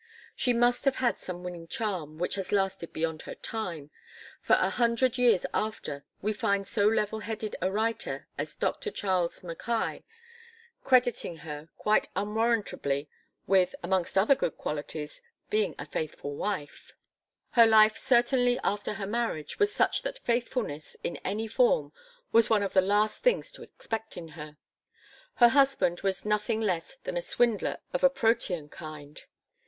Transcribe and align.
She 0.35 0.51
must 0.51 0.85
have 0.85 0.95
had 0.95 1.19
some 1.19 1.43
winning 1.43 1.67
charm 1.67 2.17
which 2.17 2.33
has 2.33 2.51
lasted 2.51 2.91
beyond 2.91 3.21
her 3.21 3.35
time, 3.35 3.91
for 4.41 4.53
a 4.55 4.71
hundred 4.71 5.19
years 5.19 5.45
afterwards 5.53 6.05
we 6.23 6.33
find 6.33 6.65
so 6.67 6.87
level 6.87 7.19
headed 7.19 7.55
a 7.61 7.71
writer 7.71 8.27
as 8.35 8.55
Dr. 8.55 8.89
Charles 8.89 9.43
Mackay 9.43 10.03
crediting 10.83 11.37
her, 11.45 11.69
quite 11.77 12.09
unwarrantably 12.15 13.09
with, 13.45 13.75
amongst 13.83 14.17
other 14.17 14.33
good 14.33 14.57
qualities, 14.57 15.21
being 15.51 15.75
a 15.77 15.85
faithful 15.85 16.35
wife. 16.35 16.93
Her 17.51 17.67
life 17.67 17.95
certainly 17.95 18.57
after 18.63 18.93
her 18.93 19.05
marriage 19.05 19.59
was 19.59 19.71
such 19.71 20.01
that 20.01 20.17
faithfulness 20.17 20.97
in 21.03 21.17
any 21.17 21.47
form 21.47 21.93
was 22.31 22.49
one 22.49 22.63
of 22.63 22.73
the 22.73 22.81
last 22.81 23.21
things 23.21 23.51
to 23.51 23.61
expect 23.61 24.17
in 24.17 24.29
her. 24.29 24.57
Her 25.35 25.49
husband 25.49 26.01
was 26.01 26.25
nothing 26.25 26.59
less 26.59 26.97
than 27.03 27.17
a 27.17 27.21
swindler 27.21 27.77
of 27.93 28.03
a 28.03 28.09
protean 28.09 28.67
kind. 28.67 29.21